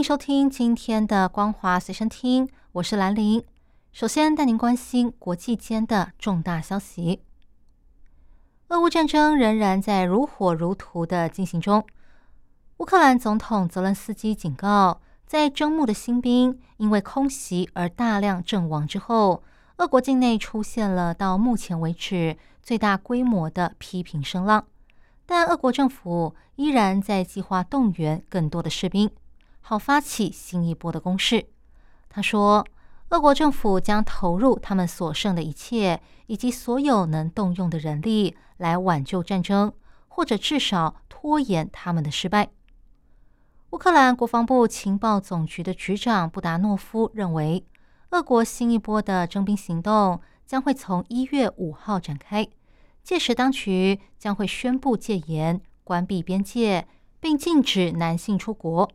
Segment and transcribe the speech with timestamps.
[0.00, 3.44] 迎收听今天的《光华随身听》，我是兰玲。
[3.92, 7.20] 首先带您关心国际间的重大消息。
[8.68, 11.84] 俄乌战争仍然在如火如荼的进行中。
[12.78, 19.42] 乌克兰总统泽伦斯基警告，在征募的新兵因为空袭而大量阵亡之后，
[19.76, 24.66] 俄国境内出现了到目前为止最大规模的批评声浪。
[25.26, 29.10] 但俄国政府依然在计划动员更多的士兵，
[29.60, 31.46] 好发起新一波的攻势。
[32.08, 32.66] 他说。
[33.10, 39.72] 俄国政府将投入他们所剩的一切，以及所有能动用的人力，来挽救战争，
[40.06, 42.50] 或者至少拖延他们的失败。
[43.70, 47.64] 乌克兰国防部情报总局的局长布达诺夫认为，
[48.10, 52.48] 俄国新一波的征兵行动将会从一月五号展开，
[53.02, 56.86] 届时当局将会宣布戒严、关闭边界，
[57.18, 58.88] 并禁止男性出国。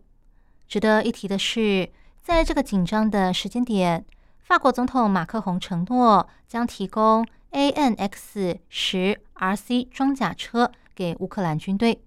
[0.68, 1.92] 值得一提的是。
[2.26, 4.04] 在这个紧张的时间点，
[4.40, 12.02] 法国总统马克宏承诺将提供 ANX 十 RC 装甲车给乌克兰军队。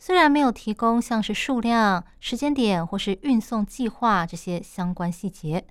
[0.00, 5.64] 虽然没有提供像是数量、时间点或是运送计划这些相关细节，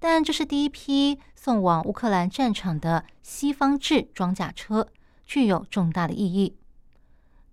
[0.00, 4.88] 但这是第一批送往乌克兰战场的西方制装甲车，
[5.24, 6.56] 具有重大的意义。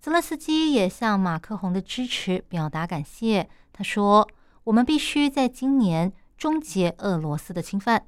[0.06, 4.28] 泽勒斯基也向马克宏的支持表达感谢，他说。
[4.62, 8.06] 我们必须在今年终结俄罗斯的侵犯。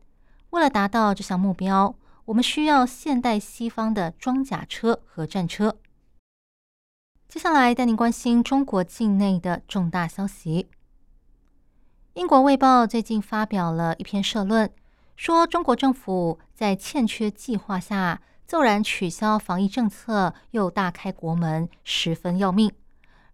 [0.50, 5.76] 为了达到这项目标，我们需要现代西方的装甲车和战车。
[7.28, 10.68] 接下来带您关心中国境内的重大消息。
[12.14, 14.70] 英国《卫报》最近发表了一篇社论，
[15.16, 22.72] 说中国政府在欠缺计划下骤然取消防疫政策，又大开国门，十分要命。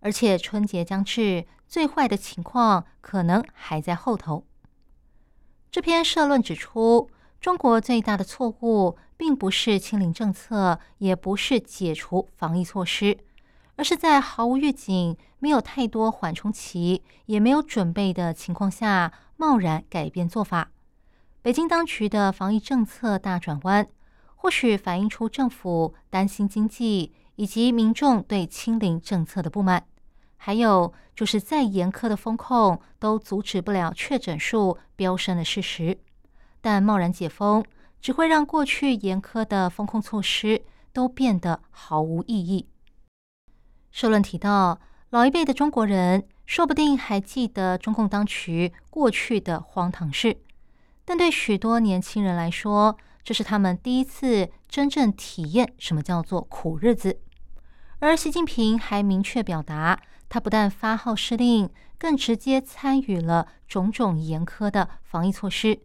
[0.00, 1.46] 而且春节将至。
[1.66, 4.46] 最坏的情况可能还在后头。
[5.72, 7.10] 这篇社论指出，
[7.40, 13.18] 中国最大的错误并不是清零政策，也不是解除防疫措施，
[13.74, 20.70] 而是在毫无预警、没有太多缓冲期、也没有准备的情况下，贸然改变做法。
[21.42, 23.88] 北京当局的防疫政策大转弯，
[24.44, 29.86] 或许反映出政府担心经济以及民众对清零政策的不满。
[30.36, 35.98] 还有就是再严苛的风控都阻止不了确诊数飙升的事实，
[36.60, 37.64] 但贸然解封
[38.02, 40.60] 只会让过去严苛的风控措施
[40.92, 42.68] 都变得毫无意义。
[43.90, 44.78] 社论提到，
[45.08, 50.36] 老一辈的中国人说不定还记得中共当局过去的荒唐事，
[51.06, 57.20] 但对许多年轻人来说，这是他们第一次真正体验什么叫做苦日子。
[58.00, 59.98] 而习近平还明确表达。
[60.26, 65.78] 他不但发号施令，更直接参与了种种严苛的防疫措施。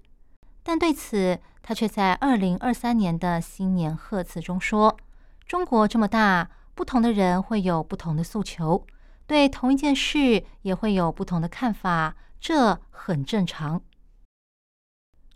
[0.63, 4.97] 但对此，他却在二零二三年的新年贺词中说
[5.45, 8.87] ：“中国这么大，不同的人会有不同的诉求，
[9.27, 13.79] 对同一件事也会有不同的看法，这很正常。”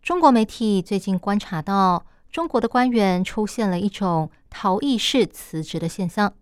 [0.04, 6.34] 中国媒体最近观察到，中国的官员出现了一种逃逸式辞职的现象。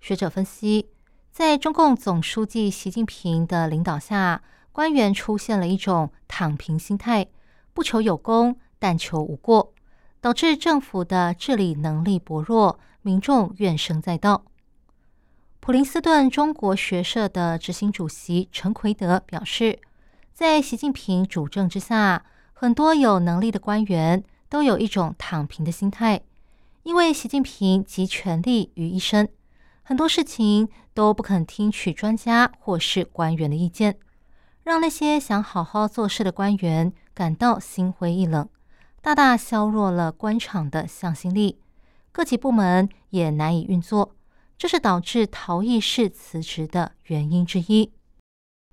[0.00, 0.88] 学者分析。
[1.30, 7.28] 在中共总书记习近平的领导下，官员出现了一种躺平心态，
[7.72, 9.72] 不求有功，但求无过，
[10.20, 14.42] 导致政府的治理能力薄弱，民众怨声载道。
[15.60, 19.78] 普林斯顿中国学社的执行主席陈奎德表示，
[20.32, 22.24] 在习近平主政之下，
[22.58, 26.22] 很多有能力的官员都有一种躺平的心态，
[26.84, 29.28] 因为习近平集权力于一身。
[29.82, 33.98] 很多事情都不肯听取专家或是官员的意见，
[34.62, 38.48] 让那些想好好做事的官员感到心灰意冷，
[39.02, 41.58] 大大削弱了官场的向心力。
[42.10, 44.16] 各级部门也难以运作，
[44.56, 47.84] 这是导致逃逸式辞职的原因之一。《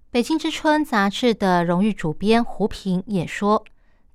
[0.10, 3.66] 北京之春》杂志的荣誉主编胡平也说，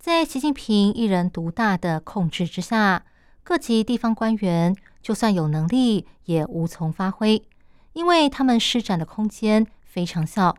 [0.09, 3.05] 在习近平一人独大的控制之下，
[3.43, 4.75] 各级地方官员。
[5.03, 7.43] 就算有能力，也无从发挥，
[7.93, 10.57] 因为他们施展的空间非常小，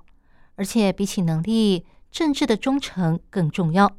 [0.53, 3.91] 而且比起能力，政治的忠诚更重要。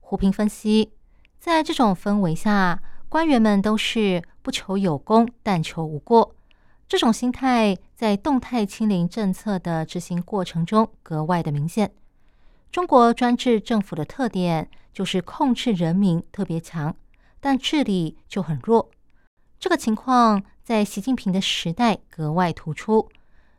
[0.00, 0.92] 胡平分析，
[1.38, 6.34] 在这种氛围下，官员们都是不求有功，但求无过。
[6.86, 11.90] 这种心态在动态清零政策的执行过程中格外的明显。
[12.70, 16.94] 中国专制政府的特点就是控制人民特别强，
[17.40, 18.90] 但治理就很弱。
[19.58, 23.08] 这个情况在习近平的时代格外突出。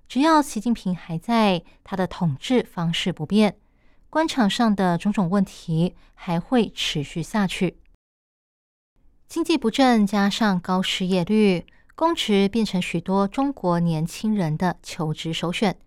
[0.07, 3.57] 只要习近平还在，他的统治方式不变，
[4.09, 7.77] 官场上的种种问题还会持续下去。
[9.27, 11.65] 经济不振加上高失业率。
[11.93, 15.77] 公职变成许多中国年轻人的求职首选，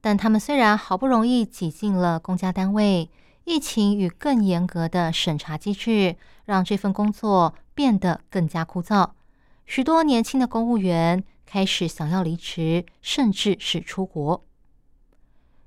[0.00, 3.10] 但他们虽然好不容易挤进了公家单位，
[3.44, 9.10] 疫情与更严格的审查机制让这份工作变得更加枯燥。
[9.66, 14.44] 许多年轻的公务员开始想要离职，甚至是出国。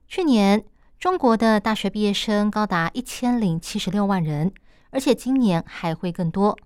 [0.07, 0.63] 去年
[0.99, 4.53] 中国的大学毕业生高达一千零七十六万人，
[4.91, 6.57] 而且今年还会更多。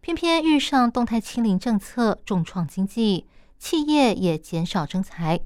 [0.00, 3.26] 偏偏遇上动态清零政策重创经济，
[3.58, 5.40] 企业也减少征才，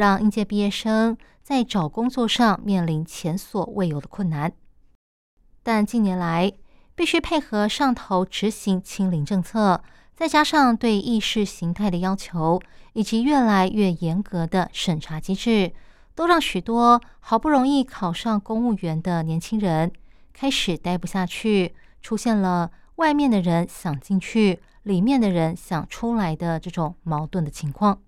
[0.00, 4.50] 让应届毕业生在找工作上面临前所未有的困难。
[5.62, 6.50] 但近年来，
[6.94, 9.84] 必须配合上头执行清零政策，
[10.16, 12.58] 再加上对意识形态的要求，
[12.94, 15.70] 以及越来越严格的审查机制，
[16.14, 19.92] 都让许多好不容易考上公务员的年轻人
[20.32, 22.70] 开始待不下去，出现了。
[22.96, 28.00] 外面的人想进去，里面的人想出来的这种矛盾的情况。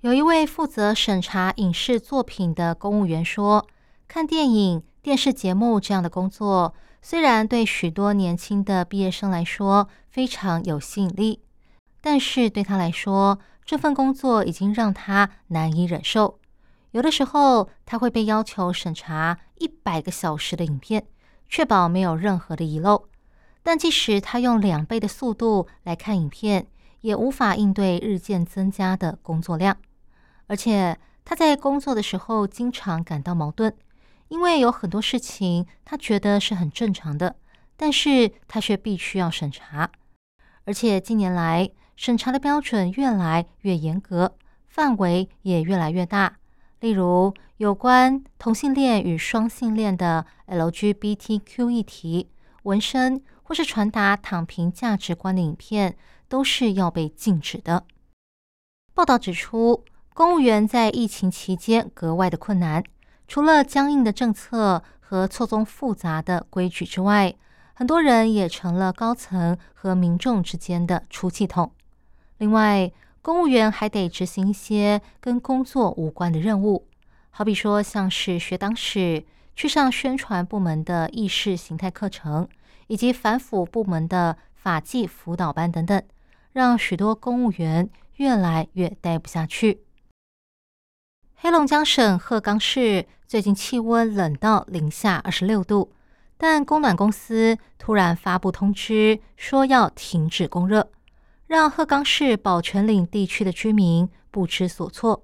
[0.00, 3.66] 有一位负责审查影视作品的公务员说
[4.06, 6.72] ：“看电影、电视节目这样的工作，
[7.02, 11.40] 虽然对许多年轻的毕业生来说非常有吸引力，
[12.00, 16.38] 但是对他来说，这份工作已经让他难以忍受。
[16.92, 21.08] 有的时候，他会被要求审查一百个小时的影片，
[21.48, 23.08] 确保没有任何的遗漏。”
[23.64, 26.68] 但即使他用两倍的速度来看影片，
[27.00, 29.76] 也无法应对日渐增加的工作量。
[30.48, 33.72] 而且他在工作的时候经常感到矛盾，
[34.26, 37.36] 因为有很多事情他觉得是很正常的，
[37.76, 39.88] 但是他却必须要审查。
[40.64, 44.34] 而且近年来审查的标准越来越严格，
[44.66, 46.38] 范围也越来越大。
[46.80, 52.28] 例如，有关同性恋与双性恋的 LGBTQ 议题、
[52.64, 53.22] 纹身。
[53.48, 55.96] 或是传达躺平价值观的影片，
[56.28, 57.86] 都是要被禁止的。
[58.92, 59.86] 报道指出，
[60.18, 62.82] 公务员在疫情期间格外的困难，
[63.28, 67.32] 除了僵硬的政策和错综复杂的规矩之外，
[67.72, 71.70] 很多人也成了高层和民众之间的出气筒。
[72.38, 72.90] 另外，
[73.22, 76.88] 公务员还得执行一些跟工作无关的任务，
[77.30, 79.24] 好比说像是学党史、
[79.54, 82.48] 去上宣传部门的意识形态课程。
[82.88, 86.02] 以及反腐部门的法纪辅导班等等，
[86.52, 89.82] 让许多公务员越来越待不下去。
[91.40, 95.92] 黑龙江省鹤岗市最近气温冷到零下二十六度，
[96.36, 100.90] 但供暖公司突然发布通知，说要停止供热，
[101.46, 105.22] 让鹤岗市宝泉岭地区的居民不知所措。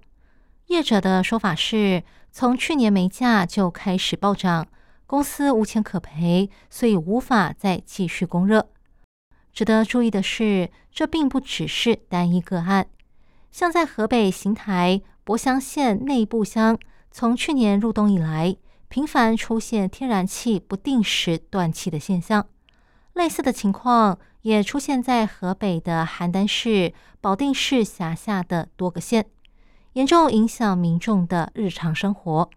[0.66, 4.68] 业者的说法是，从去年煤价就开始暴涨。
[5.08, 8.68] 公司无钱可赔，所以无法再继续供热。
[9.52, 12.86] 值得注意的是，这并不只是单一个案。
[13.50, 16.78] 像在河北邢台博乡县内部乡，
[17.10, 18.56] 从去年入冬以来，
[18.88, 22.46] 频繁出现天然气不定时断气的现象。
[23.14, 29.26] 类似的情况也出现在河北的邯郸市、保定市辖下的多个县，
[29.94, 32.50] 严重影响民众的日常生活。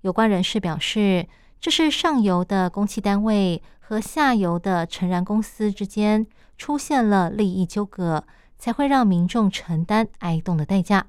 [0.00, 1.26] 有关人士表示。
[1.60, 6.24] 这是上游的供气单位和下游的成燃公司之间
[6.56, 8.22] 出现了利益纠葛，
[8.56, 11.06] 才会让民众承担挨冻的代价。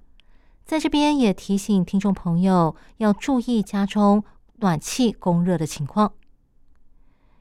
[0.69, 4.23] 在这边也提醒听众朋友要注意家中
[4.57, 6.13] 暖气供热的情况。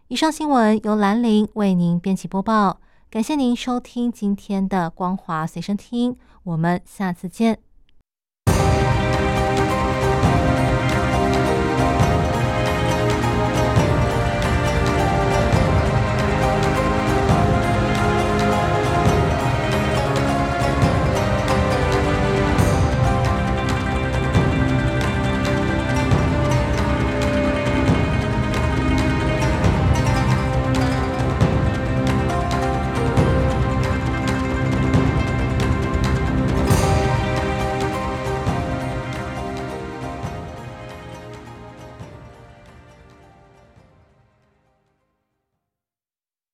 [0.07, 2.81] 以上新闻由兰陵为您编辑播报，
[3.11, 7.68] 感谢您收听今天的光华随身听，我们下次见。